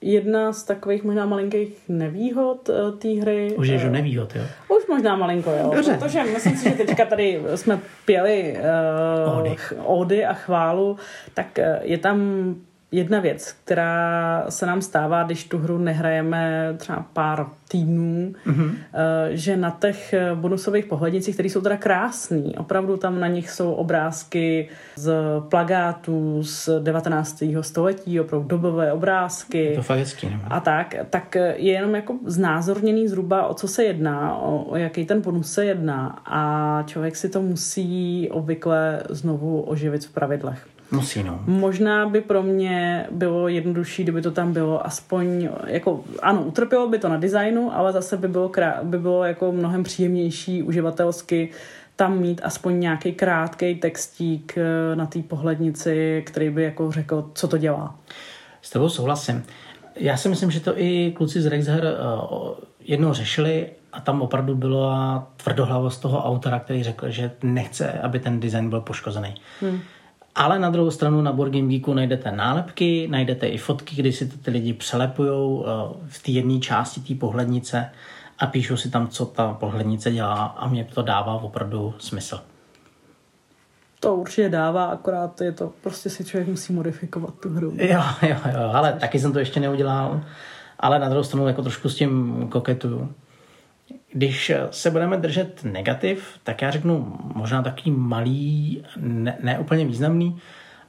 jedna 0.00 0.52
z 0.52 0.62
takových 0.62 1.04
možná 1.04 1.26
malinkých 1.26 1.78
nevýhod 1.88 2.68
uh, 2.68 2.98
té 2.98 3.08
hry. 3.08 3.54
Už 3.58 3.68
je, 3.68 3.78
že 3.78 3.90
nevýhod, 3.90 4.36
jo? 4.36 4.42
Už 4.76 4.86
možná 4.88 5.16
malinko, 5.16 5.50
jo. 5.50 5.70
Dobře. 5.74 5.96
Protože 6.00 6.24
myslím 6.24 6.56
si, 6.56 6.70
že 6.70 6.74
teďka 6.74 7.04
tady 7.04 7.42
jsme 7.54 7.80
pěli 8.04 8.56
uh, 9.26 9.38
ody. 9.38 9.56
ody 9.84 10.26
a 10.26 10.34
chválu, 10.34 10.96
tak 11.34 11.58
je 11.82 11.98
tam 11.98 12.20
jedna 12.92 13.20
věc, 13.20 13.54
která 13.64 14.44
se 14.48 14.66
nám 14.66 14.82
stává, 14.82 15.22
když 15.22 15.44
tu 15.44 15.58
hru 15.58 15.78
nehrajeme 15.78 16.74
třeba 16.76 17.06
pár 17.12 17.46
týdnů, 17.68 18.32
mm-hmm. 18.46 18.72
že 19.30 19.56
na 19.56 19.76
těch 19.80 20.14
bonusových 20.34 20.84
pohlednicích, 20.84 21.34
které 21.34 21.48
jsou 21.48 21.60
teda 21.60 21.76
krásný, 21.76 22.56
opravdu 22.58 22.96
tam 22.96 23.20
na 23.20 23.26
nich 23.26 23.50
jsou 23.50 23.72
obrázky 23.72 24.68
z 24.96 25.12
plagátů 25.48 26.42
z 26.42 26.68
19. 26.82 27.42
století, 27.60 28.20
opravdu 28.20 28.48
dobové 28.48 28.92
obrázky. 28.92 29.64
Je 29.64 29.76
to 29.76 29.82
fakt 29.82 29.98
hezký, 29.98 30.36
A 30.48 30.60
tak, 30.60 30.94
tak 31.10 31.34
je 31.34 31.72
jenom 31.72 31.94
jako 31.94 32.18
znázorněný 32.26 33.08
zhruba, 33.08 33.46
o 33.46 33.54
co 33.54 33.68
se 33.68 33.84
jedná, 33.84 34.36
o, 34.36 34.62
o 34.62 34.76
jaký 34.76 35.04
ten 35.04 35.20
bonus 35.20 35.52
se 35.52 35.64
jedná 35.64 36.22
a 36.26 36.82
člověk 36.86 37.16
si 37.16 37.28
to 37.28 37.42
musí 37.42 38.28
obvykle 38.30 39.02
znovu 39.08 39.60
oživit 39.60 40.04
v 40.04 40.12
pravidlech. 40.12 40.66
Musí, 40.92 41.22
no. 41.22 41.40
Možná 41.46 42.08
by 42.08 42.20
pro 42.20 42.42
mě 42.42 43.06
bylo 43.10 43.48
jednodušší, 43.48 44.02
kdyby 44.02 44.22
to 44.22 44.30
tam 44.30 44.52
bylo 44.52 44.86
aspoň, 44.86 45.48
jako, 45.66 46.04
ano, 46.22 46.42
utrpělo 46.42 46.88
by 46.88 46.98
to 46.98 47.08
na 47.08 47.16
designu, 47.16 47.76
ale 47.76 47.92
zase 47.92 48.16
by 48.16 48.28
bylo, 48.28 48.48
krá, 48.48 48.80
by 48.82 48.98
bylo 48.98 49.24
jako 49.24 49.52
mnohem 49.52 49.82
příjemnější 49.82 50.62
uživatelsky 50.62 51.50
tam 52.00 52.18
mít 52.18 52.40
aspoň 52.44 52.80
nějaký 52.80 53.12
krátký 53.12 53.74
textík 53.74 54.58
eh, 54.58 54.96
na 54.96 55.06
té 55.06 55.22
pohlednici, 55.22 56.22
který 56.26 56.50
by 56.50 56.62
jako 56.62 56.90
řekl, 56.92 57.30
co 57.34 57.48
to 57.48 57.58
dělá. 57.58 57.94
S 58.62 58.70
tebou 58.70 58.88
souhlasím. 58.88 59.44
Já 59.96 60.16
si 60.16 60.28
myslím, 60.28 60.50
že 60.50 60.60
to 60.60 60.80
i 60.80 61.12
kluci 61.16 61.42
z 61.42 61.46
Rexher 61.46 61.84
uh, 61.84 62.50
jednou 62.80 63.12
řešili 63.12 63.70
a 63.92 64.00
tam 64.00 64.22
opravdu 64.22 64.54
byla 64.54 65.26
tvrdohlavost 65.36 66.02
toho 66.02 66.24
autora, 66.24 66.58
který 66.58 66.82
řekl, 66.82 67.10
že 67.10 67.30
nechce, 67.42 67.92
aby 67.92 68.18
ten 68.18 68.40
design 68.40 68.70
byl 68.70 68.80
poškozený. 68.80 69.34
Hmm. 69.60 69.80
Ale 70.34 70.58
na 70.58 70.70
druhou 70.70 70.90
stranu 70.90 71.22
na 71.22 71.32
Board 71.32 71.52
Game 71.52 71.68
Geeku 71.68 71.94
najdete 71.94 72.32
nálepky, 72.32 73.08
najdete 73.10 73.46
i 73.46 73.58
fotky, 73.58 73.96
kdy 73.96 74.12
si 74.12 74.26
ty 74.26 74.50
lidi 74.50 74.72
přelepují 74.72 75.30
eh, 75.30 75.68
v 76.08 76.22
té 76.22 76.30
jedné 76.30 76.60
části 76.60 77.00
té 77.00 77.14
pohlednice 77.14 77.90
a 78.38 78.46
píšou 78.46 78.76
si 78.76 78.90
tam, 78.90 79.08
co 79.08 79.26
ta 79.26 79.52
pohlednice 79.54 80.10
dělá 80.10 80.44
a 80.44 80.68
mě 80.68 80.84
to 80.84 81.02
dává 81.02 81.34
opravdu 81.34 81.94
smysl. 81.98 82.40
To 84.00 84.14
určitě 84.14 84.48
dává, 84.48 84.84
akorát 84.84 85.40
je 85.40 85.52
to, 85.52 85.72
prostě 85.82 86.10
si 86.10 86.24
člověk 86.24 86.48
musí 86.48 86.72
modifikovat 86.72 87.34
tu 87.34 87.48
hru. 87.48 87.74
Jo, 87.76 88.02
jo, 88.22 88.36
jo, 88.52 88.70
ale 88.72 88.92
taky 88.92 89.18
jsem 89.18 89.32
to 89.32 89.38
ještě 89.38 89.60
neudělal, 89.60 90.20
ale 90.78 90.98
na 90.98 91.08
druhou 91.08 91.24
stranu 91.24 91.46
jako 91.46 91.62
trošku 91.62 91.88
s 91.88 91.94
tím 91.94 92.46
koketuju. 92.50 93.14
Když 94.12 94.52
se 94.70 94.90
budeme 94.90 95.16
držet 95.16 95.64
negativ, 95.64 96.38
tak 96.44 96.62
já 96.62 96.70
řeknu 96.70 97.18
možná 97.34 97.62
takový 97.62 97.90
malý, 97.90 98.82
ne, 98.96 99.38
ne 99.42 99.58
úplně 99.58 99.84
významný, 99.84 100.38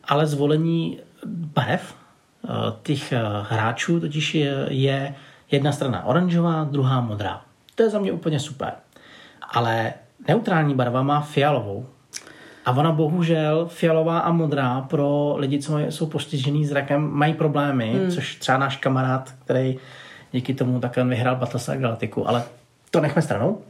ale 0.03 0.27
zvolení 0.27 0.99
barev 1.25 1.95
eh, 1.95 2.49
těch 2.83 3.11
eh, 3.11 3.19
hráčů 3.49 3.99
totiž 3.99 4.35
je, 4.35 4.65
je 4.69 5.15
jedna 5.51 5.71
strana 5.71 6.05
oranžová, 6.05 6.63
druhá 6.63 7.01
modrá. 7.01 7.41
To 7.75 7.83
je 7.83 7.89
za 7.89 7.99
mě 7.99 8.11
úplně 8.11 8.39
super. 8.39 8.73
Ale 9.53 9.93
neutrální 10.27 10.75
barva 10.75 11.03
má 11.03 11.21
fialovou. 11.21 11.85
A 12.65 12.71
ona 12.71 12.91
bohužel 12.91 13.67
fialová 13.67 14.19
a 14.19 14.31
modrá 14.31 14.81
pro 14.81 15.35
lidi, 15.37 15.59
co 15.59 15.79
jsou 15.79 16.05
postižený 16.05 16.65
zrakem, 16.65 17.11
mají 17.11 17.33
problémy, 17.33 17.93
hmm. 17.93 18.11
což 18.11 18.35
třeba 18.35 18.57
náš 18.57 18.77
kamarád, 18.77 19.31
který 19.45 19.77
díky 20.31 20.53
tomu 20.53 20.79
takhle 20.79 21.03
vyhrál 21.03 21.35
Battlestar 21.35 21.77
Galactiku, 21.77 22.29
ale 22.29 22.43
to 22.91 23.01
nechme 23.01 23.21
stranou, 23.21 23.61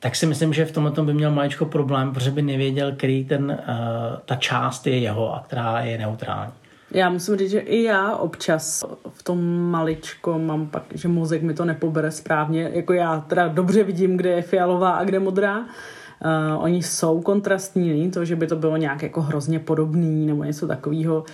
tak 0.00 0.16
si 0.16 0.26
myslím, 0.26 0.52
že 0.52 0.64
v 0.64 0.72
tomhle 0.72 1.04
by 1.04 1.14
měl 1.14 1.30
maličko 1.30 1.64
problém, 1.64 2.12
protože 2.12 2.30
by 2.30 2.42
nevěděl, 2.42 2.92
který 2.92 3.24
ten, 3.24 3.58
uh, 3.68 4.18
ta 4.24 4.34
část 4.34 4.86
je 4.86 4.98
jeho 4.98 5.34
a 5.34 5.40
která 5.40 5.80
je 5.80 5.98
neutrální. 5.98 6.52
Já 6.90 7.10
musím 7.10 7.36
říct, 7.36 7.50
že 7.50 7.58
i 7.58 7.82
já 7.82 8.16
občas 8.16 8.84
v 9.08 9.22
tom 9.22 9.60
maličko 9.70 10.38
mám 10.38 10.66
pak, 10.66 10.82
že 10.94 11.08
mozek 11.08 11.42
mi 11.42 11.54
to 11.54 11.64
nepobere 11.64 12.10
správně. 12.10 12.70
Jako 12.72 12.92
já 12.92 13.20
teda 13.20 13.48
dobře 13.48 13.84
vidím, 13.84 14.16
kde 14.16 14.30
je 14.30 14.42
fialová 14.42 14.90
a 14.90 15.04
kde 15.04 15.18
modrá. 15.18 15.58
Uh, 15.58 16.64
oni 16.64 16.82
jsou 16.82 17.20
kontrastní, 17.20 18.10
to, 18.10 18.24
že 18.24 18.36
by 18.36 18.46
to 18.46 18.56
bylo 18.56 18.76
nějak 18.76 19.02
jako 19.02 19.22
hrozně 19.22 19.58
podobný 19.58 20.26
nebo 20.26 20.44
něco 20.44 20.66
takového. 20.66 21.24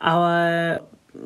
Ale 0.00 0.78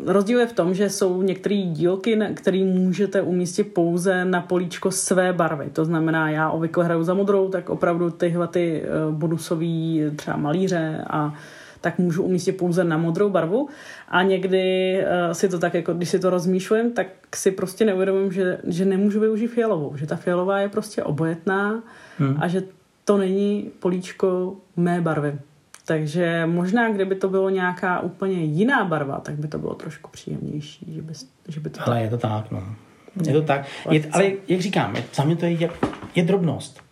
Rozdíl 0.07 0.41
je 0.41 0.47
v 0.47 0.53
tom, 0.53 0.75
že 0.75 0.91
jsou 0.91 1.23
některé 1.23 1.55
dílky, 1.55 2.19
které 2.35 2.65
můžete 2.65 3.23
umístit 3.23 3.65
pouze 3.65 4.25
na 4.25 4.41
políčko 4.41 4.91
své 4.91 5.33
barvy. 5.33 5.71
To 5.73 5.85
znamená, 5.85 6.31
já 6.31 6.51
obvykle 6.51 6.85
hraju 6.85 7.03
za 7.03 7.15
modrou, 7.15 7.49
tak 7.49 7.71
opravdu 7.71 8.11
tyhle 8.11 8.49
ty 8.49 8.83
eh, 8.83 8.89
bonusové 9.11 10.11
třeba 10.17 10.37
malíře 10.37 11.05
a 11.11 11.35
tak 11.83 11.99
můžu 11.99 12.23
umístit 12.23 12.53
pouze 12.53 12.85
na 12.85 12.97
modrou 12.97 13.31
barvu 13.31 13.69
a 14.09 14.23
někdy 14.23 14.97
uh, 14.99 15.33
si 15.33 15.49
to 15.49 15.59
tak, 15.59 15.75
jako 15.75 15.95
když 15.95 16.09
si 16.09 16.19
to 16.19 16.31
rozmýšlím, 16.31 16.93
tak 16.93 17.07
si 17.35 17.51
prostě 17.51 17.85
neuvědomím, 17.85 18.33
že, 18.33 18.59
že 18.65 18.85
nemůžu 18.85 19.21
využít 19.21 19.47
fialovou, 19.47 19.97
že 19.97 20.07
ta 20.07 20.17
fialová 20.17 20.61
je 20.61 20.69
prostě 20.69 21.03
obojetná 21.03 21.83
hmm. 22.19 22.37
a 22.41 22.49
že 22.49 22.63
to 23.05 23.17
není 23.17 23.71
políčko 23.81 24.57
mé 24.77 25.01
barvy. 25.01 25.39
Takže 25.85 26.47
možná, 26.47 26.91
kdyby 26.91 27.15
to 27.15 27.29
bylo 27.29 27.51
nějaká 27.51 28.01
úplně 28.01 28.45
jiná 28.45 28.85
barva, 28.85 29.21
tak 29.21 29.35
by 29.35 29.49
to 29.49 29.59
bylo 29.59 29.75
trošku 29.75 30.11
příjemnější. 30.11 30.87
Že 30.95 31.03
by, 31.03 31.13
že 31.49 31.61
by 31.61 31.71
to 31.71 31.81
ale 31.87 31.97
tak... 31.97 32.05
je 32.05 32.11
to 32.11 32.19
tak, 32.19 32.51
no. 32.51 32.77
Je 33.27 33.33
to 33.33 33.43
tak. 33.43 33.67
Je, 33.91 34.05
ale 34.13 34.33
jak 34.49 34.61
říkám, 34.61 34.97
je, 34.97 35.05
za 35.15 35.25
mě 35.25 35.37
to 35.37 35.47
je, 35.47 35.71
je 36.15 36.23
drobnost. 36.23 36.83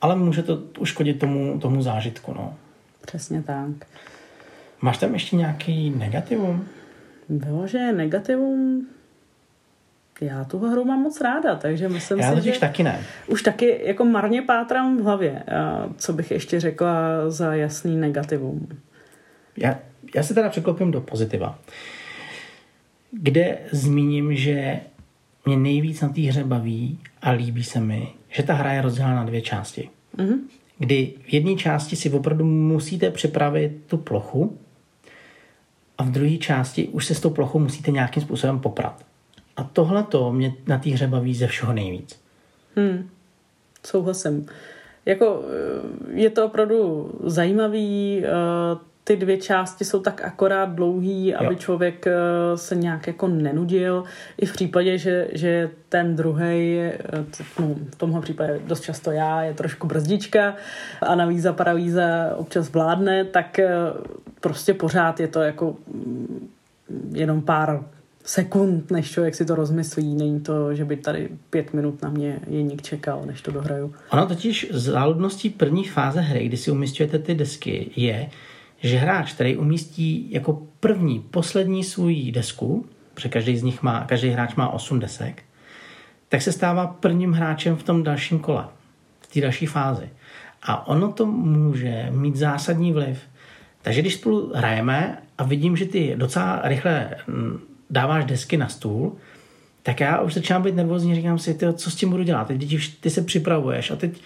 Ale 0.00 0.16
může 0.16 0.42
to 0.42 0.62
uškodit 0.78 1.18
tomu, 1.18 1.58
tomu 1.58 1.82
zážitku, 1.82 2.34
no. 2.34 2.54
Přesně 3.06 3.42
tak. 3.42 3.86
Máš 4.80 4.98
tam 4.98 5.12
ještě 5.12 5.36
nějaký 5.36 5.90
negativum? 5.90 6.64
Vyloženě 7.28 7.92
negativum 7.92 8.86
já 10.20 10.44
tu 10.44 10.58
hru 10.58 10.84
mám 10.84 11.00
moc 11.02 11.20
ráda, 11.20 11.54
takže 11.54 11.88
myslím 11.88 12.18
já 12.18 12.36
si, 12.36 12.42
že... 12.42 12.60
taky 12.60 12.82
ne. 12.82 13.00
Už 13.26 13.42
taky 13.42 13.80
jako 13.84 14.04
marně 14.04 14.42
pátrám 14.42 14.98
v 14.98 15.02
hlavě, 15.02 15.42
co 15.96 16.12
bych 16.12 16.30
ještě 16.30 16.60
řekla 16.60 16.90
za 17.30 17.54
jasný 17.54 17.96
negativum. 17.96 18.68
Já, 19.56 19.78
já 20.14 20.22
se 20.22 20.34
teda 20.34 20.48
překlopím 20.48 20.90
do 20.90 21.00
pozitiva, 21.00 21.58
kde 23.12 23.58
zmíním, 23.72 24.34
že 24.34 24.80
mě 25.46 25.56
nejvíc 25.56 26.00
na 26.00 26.08
té 26.08 26.20
hře 26.20 26.44
baví 26.44 26.98
a 27.22 27.30
líbí 27.30 27.64
se 27.64 27.80
mi, 27.80 28.08
že 28.28 28.42
ta 28.42 28.54
hra 28.54 28.72
je 28.72 28.82
rozdělena 28.82 29.14
na 29.14 29.24
dvě 29.24 29.40
části. 29.40 29.90
Mm-hmm. 30.16 30.38
Kdy 30.78 31.12
v 31.28 31.32
jedné 31.32 31.54
části 31.54 31.96
si 31.96 32.10
opravdu 32.10 32.44
musíte 32.44 33.10
připravit 33.10 33.72
tu 33.86 33.96
plochu 33.96 34.58
a 35.98 36.02
v 36.02 36.10
druhé 36.10 36.36
části 36.36 36.88
už 36.88 37.06
se 37.06 37.14
s 37.14 37.20
tou 37.20 37.30
plochou 37.30 37.58
musíte 37.58 37.90
nějakým 37.90 38.22
způsobem 38.22 38.60
poprat. 38.60 39.04
A 39.60 39.70
tohle 39.72 40.02
to 40.02 40.32
mě 40.32 40.54
na 40.66 40.78
té 40.78 40.90
hře 40.90 41.06
baví 41.06 41.34
ze 41.34 41.46
všeho 41.46 41.72
nejvíc. 41.72 42.20
Hmm. 42.76 43.08
Souhlasím. 43.86 44.46
Jako 45.06 45.42
eh, 45.44 46.20
je 46.20 46.30
to 46.30 46.46
opravdu 46.46 47.10
zajímavý, 47.24 48.22
eh, 48.24 48.30
ty 49.04 49.16
dvě 49.16 49.36
části 49.36 49.84
jsou 49.84 50.00
tak 50.00 50.24
akorát 50.24 50.64
dlouhý, 50.64 51.34
aby 51.34 51.54
jo. 51.54 51.58
člověk 51.58 52.06
eh, 52.06 52.12
se 52.54 52.76
nějak 52.76 53.06
jako 53.06 53.28
nenudil. 53.28 54.04
I 54.38 54.46
v 54.46 54.52
případě, 54.52 54.98
že, 54.98 55.28
že 55.32 55.70
ten 55.88 56.16
druhý, 56.16 56.80
no, 57.58 57.74
v 57.90 57.96
tomhle 57.96 58.20
případě 58.20 58.60
dost 58.66 58.80
často 58.80 59.10
já, 59.10 59.42
je 59.42 59.54
trošku 59.54 59.86
brzdička 59.86 60.54
a 61.00 61.14
navíc 61.14 61.42
za 61.42 61.52
paravíza 61.52 62.34
občas 62.36 62.72
vládne, 62.72 63.24
tak 63.24 63.60
prostě 64.40 64.74
pořád 64.74 65.20
je 65.20 65.28
to 65.28 65.40
jako 65.40 65.76
mm, 65.86 66.48
jenom 67.12 67.42
pár 67.42 67.84
sekund, 68.24 68.90
než 68.90 69.10
člověk 69.10 69.34
si 69.34 69.44
to 69.44 69.54
rozmyslí. 69.54 70.14
Není 70.14 70.40
to, 70.40 70.74
že 70.74 70.84
by 70.84 70.96
tady 70.96 71.28
pět 71.50 71.74
minut 71.74 72.02
na 72.02 72.10
mě 72.10 72.40
Jeník 72.46 72.82
čekal, 72.82 73.22
než 73.26 73.42
to 73.42 73.50
dohraju. 73.50 73.94
Ono 74.10 74.26
totiž 74.26 74.66
záludností 74.70 75.50
první 75.50 75.84
fáze 75.84 76.20
hry, 76.20 76.46
kdy 76.46 76.56
si 76.56 76.70
umístujete 76.70 77.18
ty 77.18 77.34
desky, 77.34 77.90
je, 77.96 78.30
že 78.80 78.96
hráč, 78.96 79.32
který 79.32 79.56
umístí 79.56 80.32
jako 80.32 80.62
první, 80.80 81.20
poslední 81.20 81.84
svůj 81.84 82.32
desku, 82.32 82.86
protože 83.14 83.28
každý 83.28 83.56
z 83.56 83.62
nich 83.62 83.82
má, 83.82 84.04
každý 84.04 84.28
hráč 84.28 84.54
má 84.54 84.68
8 84.68 85.00
desek, 85.00 85.42
tak 86.28 86.42
se 86.42 86.52
stává 86.52 86.86
prvním 86.86 87.32
hráčem 87.32 87.76
v 87.76 87.82
tom 87.82 88.02
dalším 88.02 88.38
kole, 88.38 88.64
v 89.20 89.26
té 89.34 89.40
další 89.40 89.66
fázi. 89.66 90.08
A 90.62 90.86
ono 90.86 91.12
to 91.12 91.26
může 91.26 92.06
mít 92.10 92.36
zásadní 92.36 92.92
vliv. 92.92 93.18
Takže 93.82 94.00
když 94.00 94.14
spolu 94.14 94.52
hrajeme 94.54 95.18
a 95.38 95.44
vidím, 95.44 95.76
že 95.76 95.86
ty 95.86 96.14
docela 96.16 96.60
rychle 96.64 97.16
dáváš 97.90 98.24
desky 98.24 98.56
na 98.56 98.68
stůl, 98.68 99.16
tak 99.82 100.00
já 100.00 100.20
už 100.20 100.34
začínám 100.34 100.62
být 100.62 100.74
nervózní, 100.74 101.14
říkám 101.14 101.38
si, 101.38 101.54
ty, 101.54 101.72
co 101.72 101.90
s 101.90 101.94
tím 101.94 102.10
budu 102.10 102.22
dělat, 102.22 102.46
teď 102.46 102.68
ty, 102.68 102.78
ty 103.00 103.10
se 103.10 103.22
připravuješ 103.22 103.90
a 103.90 103.96
teď 103.96 104.20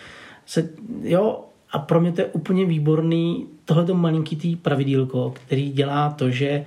se, 0.46 0.68
jo, 1.02 1.44
a 1.72 1.78
pro 1.78 2.00
mě 2.00 2.12
to 2.12 2.20
je 2.20 2.26
úplně 2.26 2.66
výborný 2.66 3.46
tohleto 3.64 3.94
malinký 3.94 4.36
tý 4.36 4.56
pravidílko, 4.56 5.30
který 5.30 5.72
dělá 5.72 6.10
to, 6.10 6.30
že 6.30 6.64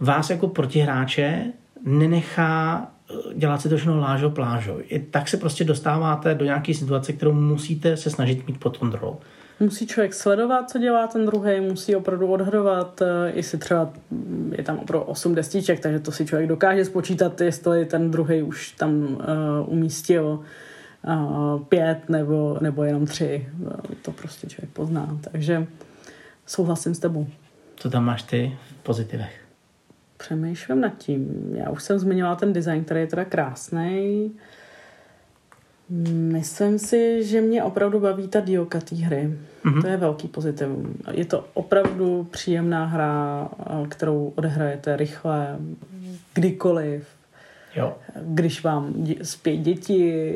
vás 0.00 0.30
jako 0.30 0.48
protihráče 0.48 1.44
nenechá 1.84 2.86
eh, 3.10 3.34
dělat 3.34 3.60
si 3.60 3.68
to 3.68 3.76
všechno 3.76 4.00
lážo 4.00 4.30
plážo. 4.30 4.78
I 4.82 4.98
tak 4.98 5.28
se 5.28 5.36
prostě 5.36 5.64
dostáváte 5.64 6.34
do 6.34 6.44
nějaké 6.44 6.74
situace, 6.74 7.12
kterou 7.12 7.32
musíte 7.32 7.96
se 7.96 8.10
snažit 8.10 8.46
mít 8.46 8.60
pod 8.60 8.76
kontrolou. 8.76 9.18
Musí 9.60 9.86
člověk 9.86 10.14
sledovat, 10.14 10.70
co 10.70 10.78
dělá 10.78 11.06
ten 11.06 11.26
druhý, 11.26 11.60
musí 11.60 11.96
opravdu 11.96 12.26
odhadovat, 12.26 13.02
eh, 13.02 13.32
jestli 13.34 13.58
třeba 13.58 13.92
je 14.52 14.64
tam 14.64 14.78
opravdu 14.78 15.06
8 15.06 15.34
destiček, 15.34 15.80
takže 15.80 16.00
to 16.00 16.12
si 16.12 16.26
člověk 16.26 16.48
dokáže 16.48 16.84
spočítat, 16.84 17.40
jestli 17.40 17.84
ten 17.84 18.10
druhý 18.10 18.42
už 18.42 18.72
tam 18.72 18.92
uh, 19.04 19.18
umístil 19.66 20.40
uh, 21.06 21.62
pět 21.62 22.08
nebo, 22.08 22.58
nebo 22.60 22.84
jenom 22.84 23.06
tři. 23.06 23.48
To 24.02 24.12
prostě 24.12 24.46
člověk 24.46 24.70
pozná. 24.70 25.18
Takže 25.30 25.66
souhlasím 26.46 26.94
s 26.94 26.98
tebou. 26.98 27.26
Co 27.76 27.90
tam 27.90 28.04
máš 28.04 28.22
ty 28.22 28.56
v 28.68 28.82
pozitivech? 28.82 29.40
Přemýšlím 30.16 30.80
nad 30.80 30.98
tím. 30.98 31.52
Já 31.54 31.70
už 31.70 31.82
jsem 31.82 31.98
zmiňovala 31.98 32.36
ten 32.36 32.52
design, 32.52 32.84
který 32.84 33.00
je 33.00 33.06
teda 33.06 33.24
krásný. 33.24 34.30
Myslím 35.90 36.78
si, 36.78 37.24
že 37.24 37.40
mě 37.40 37.62
opravdu 37.62 38.00
baví 38.00 38.28
ta 38.28 38.40
dílka 38.40 38.80
té 38.80 38.96
hry. 38.96 39.30
Mm-hmm. 39.64 39.80
To 39.80 39.86
je 39.86 39.96
velký 39.96 40.28
pozitivum. 40.28 40.94
Je 41.12 41.24
to 41.24 41.44
opravdu 41.54 42.26
příjemná 42.30 42.84
hra, 42.84 43.48
kterou 43.88 44.32
odehrajete 44.36 44.96
rychle, 44.96 45.56
kdykoliv. 46.34 47.06
Jo. 47.76 47.96
Když 48.22 48.62
vám 48.64 48.92
dě- 48.92 49.16
spějí 49.22 49.58
děti. 49.58 50.34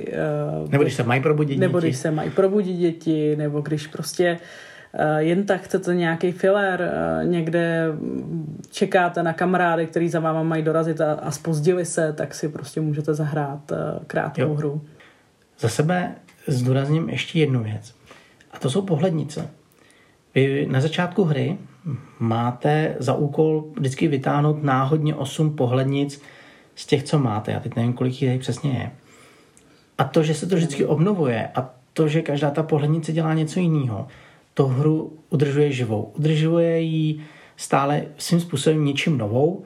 Nebo 0.69 0.83
když 0.83 0.95
se 0.95 1.03
mají 1.03 1.23
probudit 1.23 1.59
Nebo 1.59 1.81
děti. 1.81 1.87
když 1.89 1.97
se 1.99 2.11
mají 2.11 2.31
probudit 2.31 2.77
děti, 2.77 3.37
nebo 3.37 3.61
když 3.61 3.87
prostě 3.87 4.39
jen 5.19 5.47
tak 5.47 5.61
chcete 5.61 5.95
nějaký 5.95 6.33
filer, 6.33 6.91
někde 7.25 7.87
čekáte 8.71 9.23
na 9.23 9.33
kamarády, 9.33 9.87
který 9.87 10.09
za 10.09 10.21
váma 10.21 10.43
mají 10.43 10.63
dorazit 10.63 11.01
a, 11.01 11.13
a 11.13 11.31
spozdili 11.31 11.85
se, 11.85 12.13
tak 12.13 12.35
si 12.35 12.49
prostě 12.49 12.81
můžete 12.81 13.15
zahrát 13.15 13.73
krátkou 14.07 14.41
jo. 14.43 14.55
hru. 14.55 14.81
Za 15.61 15.69
sebe 15.69 16.15
zdůrazním 16.47 17.09
ještě 17.09 17.39
jednu 17.39 17.63
věc. 17.63 17.95
A 18.53 18.59
to 18.59 18.71
jsou 18.71 18.83
pohlednice. 18.83 19.51
Vy 20.35 20.67
na 20.71 20.81
začátku 20.81 21.25
hry 21.25 21.59
máte 22.19 22.97
za 22.99 23.15
úkol 23.15 23.65
vždycky 23.77 24.09
vytáhnout 24.09 24.63
náhodně 24.63 25.15
8 25.15 25.57
pohlednic 25.57 26.23
z 26.75 26.87
těch, 26.87 27.03
co 27.03 27.19
máte. 27.19 27.53
Já 27.53 27.61
teď 27.61 27.77
nevím, 27.77 27.93
kolik 27.93 28.23
jich 28.23 28.41
přesně 28.41 28.71
je. 28.71 28.91
A 29.99 30.05
to, 30.05 30.23
že 30.23 30.35
se 30.35 30.47
to 30.47 30.57
vždycky 30.57 30.85
obnovuje 30.87 31.49
a 31.55 31.71
to, 31.93 32.09
že 32.09 32.23
každá 32.23 32.51
ta 32.51 32.63
pohlednice 32.63 33.13
dělá 33.13 33.35
něco 33.35 33.61
jiného, 33.61 34.09
to 34.55 34.67
hru 34.67 35.13
udržuje 35.31 35.73
živou. 35.73 36.13
Udržuje 36.19 36.81
ji 36.81 37.21
stále 37.57 38.05
svým 38.19 38.41
způsobem 38.41 38.85
něčím 38.85 39.19
novou, 39.19 39.65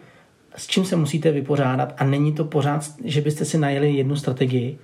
s 0.56 0.66
čím 0.66 0.84
se 0.84 0.96
musíte 0.96 1.30
vypořádat 1.30 1.94
a 1.98 2.04
není 2.04 2.32
to 2.32 2.44
pořád, 2.44 2.84
že 3.04 3.20
byste 3.20 3.44
si 3.44 3.58
najeli 3.58 3.92
jednu 3.92 4.16
strategii, 4.16 4.78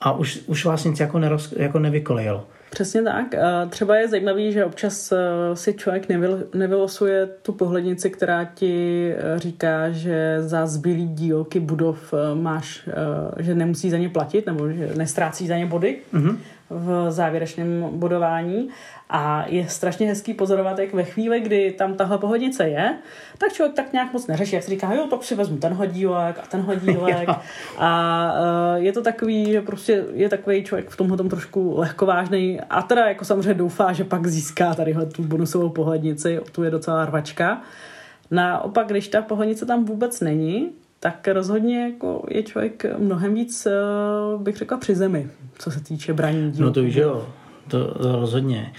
a 0.00 0.12
už, 0.12 0.40
už 0.46 0.64
vás 0.64 0.84
nic 0.84 1.00
jako, 1.00 1.18
neroz, 1.18 1.52
jako 1.56 1.78
nevykolejilo. 1.78 2.46
Přesně 2.70 3.02
tak. 3.02 3.26
Třeba 3.68 3.96
je 3.96 4.08
zajímavý, 4.08 4.52
že 4.52 4.64
občas 4.64 5.12
si 5.54 5.74
člověk 5.74 6.08
nevyl, 6.08 6.46
nevylosuje 6.54 7.26
tu 7.26 7.52
pohlednici, 7.52 8.10
která 8.10 8.44
ti 8.44 9.14
říká, 9.36 9.90
že 9.90 10.36
za 10.40 10.66
zbylý 10.66 11.08
dílky 11.08 11.60
budov 11.60 12.14
máš, 12.34 12.88
že 13.38 13.54
nemusí 13.54 13.90
za 13.90 13.98
ně 13.98 14.08
platit, 14.08 14.46
nebo 14.46 14.68
že 14.68 14.90
nestrácí 14.96 15.46
za 15.46 15.56
ně 15.56 15.66
body 15.66 15.98
mm-hmm. 16.14 16.36
V 16.70 17.10
závěrečném 17.10 17.88
budování. 17.92 18.68
A 19.10 19.44
je 19.46 19.68
strašně 19.68 20.06
hezký 20.06 20.34
pozorovat, 20.34 20.78
jak 20.78 20.94
ve 20.94 21.04
chvíli, 21.04 21.40
kdy 21.40 21.74
tam 21.78 21.94
tahle 21.94 22.18
pohodnice 22.18 22.68
je, 22.68 22.98
tak 23.38 23.52
člověk 23.52 23.76
tak 23.76 23.92
nějak 23.92 24.12
moc 24.12 24.26
neřeší, 24.26 24.54
jak 24.54 24.64
si 24.64 24.70
říká, 24.70 24.92
jo, 24.92 25.06
tak 25.10 25.24
si 25.24 25.34
vezmu 25.34 25.56
tenhle 25.56 25.86
dílek 25.86 26.38
a 26.42 26.46
tenhle 26.46 26.76
dílek. 26.76 27.28
a 27.78 28.32
uh, 28.32 28.84
je 28.84 28.92
to 28.92 29.02
takový, 29.02 29.52
že 29.52 29.60
prostě 29.60 30.04
je 30.12 30.28
takový 30.28 30.64
člověk 30.64 30.90
v 30.90 30.96
tomhle 30.96 31.16
tom 31.16 31.28
trošku 31.28 31.74
lehkovážný 31.78 32.60
a 32.70 32.82
teda 32.82 33.08
jako 33.08 33.24
samozřejmě 33.24 33.54
doufá, 33.54 33.92
že 33.92 34.04
pak 34.04 34.26
získá 34.26 34.74
tadyhle 34.74 35.06
tu 35.06 35.22
bonusovou 35.22 35.68
pohlednici, 35.68 36.40
tu 36.52 36.62
je 36.62 36.70
docela 36.70 37.04
rvačka. 37.04 37.62
Naopak, 38.30 38.86
když 38.86 39.08
ta 39.08 39.22
pohlednice 39.22 39.66
tam 39.66 39.84
vůbec 39.84 40.20
není, 40.20 40.72
tak 41.00 41.28
rozhodně 41.28 41.84
jako 41.84 42.24
je 42.30 42.42
člověk 42.42 42.84
mnohem 42.98 43.34
víc, 43.34 43.66
uh, 43.66 44.42
bych 44.42 44.56
řekla, 44.56 44.78
při 44.78 44.94
zemi, 44.94 45.28
co 45.58 45.70
se 45.70 45.80
týče 45.80 46.12
braní 46.12 46.50
dílů. 46.50 46.66
No 46.66 46.72
to 46.72 46.82
víš, 46.82 46.94
jo, 46.94 47.28
to, 47.68 47.94
to 47.94 48.12
rozhodně. 48.12 48.72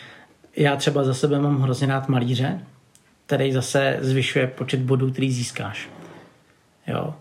Já 0.55 0.75
třeba 0.75 1.03
za 1.03 1.13
sebe 1.13 1.39
mám 1.39 1.61
hrozně 1.61 1.87
rád 1.87 2.09
malíře, 2.09 2.59
který 3.25 3.51
zase 3.51 3.97
zvyšuje 4.01 4.47
počet 4.47 4.79
bodů, 4.79 5.11
který 5.11 5.31
získáš. 5.31 5.89
Jo. 6.87 7.13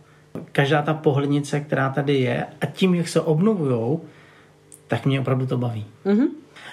Každá 0.52 0.82
ta 0.82 0.94
pohlednice, 0.94 1.60
která 1.60 1.90
tady 1.90 2.14
je, 2.14 2.46
a 2.60 2.66
tím, 2.66 2.94
jak 2.94 3.08
se 3.08 3.20
obnovujou, 3.20 4.04
tak 4.86 5.06
mě 5.06 5.20
opravdu 5.20 5.46
to 5.46 5.58
baví. 5.58 5.84
Mm-hmm. 6.06 6.28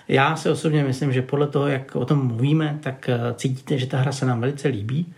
Já 0.08 0.36
si 0.36 0.50
osobně 0.50 0.84
myslím, 0.84 1.14
že 1.14 1.22
podle 1.22 1.48
toho, 1.48 1.68
jak 1.68 1.96
o 1.96 2.06
tom 2.06 2.28
mluvíme, 2.28 2.80
tak 2.84 3.10
cítíte, 3.36 3.78
že 3.78 3.88
ta 3.88 3.98
hra 3.98 4.12
se 4.12 4.26
nám 4.26 4.42
velice 4.42 4.68
líbí. 4.68 5.14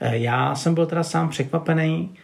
Já 0.00 0.54
jsem 0.54 0.74
byl 0.74 0.86
teda 0.86 1.02
sám 1.02 1.28
překvapený, 1.28 2.14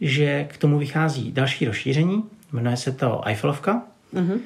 že 0.00 0.44
k 0.44 0.56
tomu 0.56 0.78
vychází 0.78 1.32
další 1.32 1.64
rozšíření, 1.64 2.24
jmenuje 2.52 2.76
se 2.76 2.92
to 2.92 3.28
Eiffelovka. 3.28 3.82
Mm-hmm. 4.14 4.38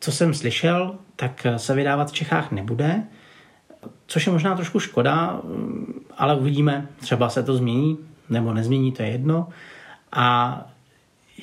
Co 0.00 0.12
jsem 0.12 0.34
slyšel, 0.34 0.94
tak 1.16 1.46
se 1.56 1.74
vydávat 1.74 2.10
v 2.10 2.14
Čechách 2.14 2.52
nebude, 2.52 3.02
což 4.06 4.26
je 4.26 4.32
možná 4.32 4.54
trošku 4.54 4.80
škoda, 4.80 5.40
ale 6.16 6.36
uvidíme, 6.36 6.88
třeba 7.00 7.28
se 7.28 7.42
to 7.42 7.54
změní 7.54 7.98
nebo 8.28 8.54
nezmění, 8.54 8.92
to 8.92 9.02
je 9.02 9.08
jedno. 9.08 9.48
A 10.12 10.56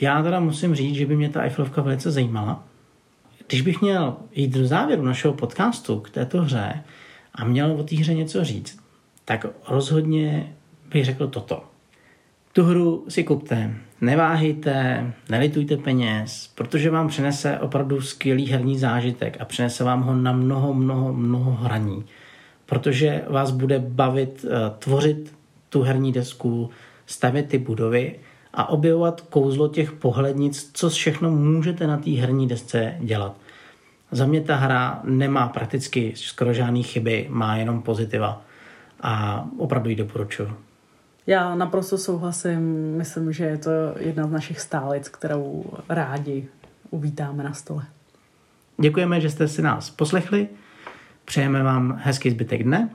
já 0.02 0.24
teda 0.24 0.40
musím 0.40 0.76
říct, 0.76 0.96
že 0.96 1.06
by 1.06 1.16
mě 1.16 1.30
ta 1.30 1.42
Eiffelovka 1.42 1.82
velice 1.82 2.12
zajímala. 2.12 2.64
Když 3.48 3.62
bych 3.62 3.82
měl 3.82 4.18
jít 4.32 4.54
do 4.54 4.68
závěru 4.68 5.04
našeho 5.04 5.34
podcastu 5.34 6.00
k 6.00 6.10
této 6.10 6.42
hře 6.42 6.84
a 7.36 7.46
měl 7.46 7.72
o 7.72 7.84
té 7.84 7.96
hře 7.96 8.14
něco 8.14 8.44
říct, 8.44 8.80
tak 9.26 9.46
rozhodně 9.68 10.54
bych 10.90 11.06
řekl 11.06 11.28
toto. 11.28 11.64
Tu 12.58 12.64
hru 12.64 13.06
si 13.10 13.24
kupte, 13.24 13.74
neváhejte, 14.02 15.06
nelitujte 15.30 15.78
peněz, 15.78 16.52
protože 16.56 16.90
vám 16.90 17.08
přinese 17.08 17.60
opravdu 17.60 18.02
skvělý 18.02 18.48
herní 18.48 18.78
zážitek 18.78 19.38
a 19.40 19.46
přinese 19.46 19.84
vám 19.84 20.02
ho 20.02 20.16
na 20.16 20.32
mnoho, 20.32 20.74
mnoho, 20.74 21.14
mnoho 21.14 21.52
hraní. 21.52 22.06
Protože 22.66 23.24
vás 23.30 23.52
bude 23.52 23.80
bavit 23.80 24.44
uh, 24.46 24.52
tvořit 24.80 25.34
tu 25.70 25.82
herní 25.82 26.12
desku, 26.12 26.70
stavět 27.06 27.48
ty 27.48 27.58
budovy 27.58 28.16
a 28.54 28.70
objevovat 28.70 29.22
kouzlo 29.22 29.68
těch 29.68 29.92
pohlednic, 29.92 30.72
co 30.74 30.90
všechno 30.90 31.32
můžete 31.32 31.88
na 31.88 31.98
té 31.98 32.12
herní 32.12 32.48
desce 32.48 32.96
dělat. 33.00 33.36
Za 34.12 34.26
mě 34.26 34.42
ta 34.42 34.56
hra 34.56 35.02
nemá 35.04 35.48
prakticky 35.48 36.14
skoro 36.16 36.54
žádné 36.54 36.84
chyby, 36.84 37.28
má 37.30 37.58
jenom 37.58 37.82
pozitiva 37.82 38.42
a 39.02 39.46
opravdu 39.58 39.90
ji 39.90 39.96
doporučuji. 39.96 40.67
Já 41.28 41.56
naprosto 41.56 41.98
souhlasím. 41.98 42.60
Myslím, 42.98 43.34
že 43.34 43.44
je 43.46 43.58
to 43.58 43.70
jedna 44.00 44.28
z 44.28 44.32
našich 44.32 44.60
stálic, 44.60 45.10
kterou 45.10 45.66
rádi 45.90 46.48
uvítáme 46.90 47.44
na 47.44 47.54
stole. 47.54 47.86
Děkujeme, 48.82 49.22
že 49.22 49.30
jste 49.30 49.48
si 49.48 49.62
nás 49.62 49.90
poslechli. 49.90 50.48
Přejeme 51.26 51.64
vám 51.64 52.00
hezký 52.04 52.30
zbytek 52.30 52.64
dne 52.64 52.90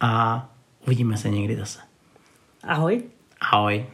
a 0.00 0.44
uvidíme 0.86 1.16
se 1.16 1.28
někdy 1.28 1.56
zase. 1.56 1.80
Ahoj. 2.64 3.02
Ahoj. 3.40 3.86